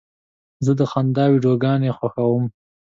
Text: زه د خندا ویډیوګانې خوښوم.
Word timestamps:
زه 0.65 0.71
د 0.79 0.81
خندا 0.91 1.25
ویډیوګانې 1.31 1.89
خوښوم. 1.97 2.43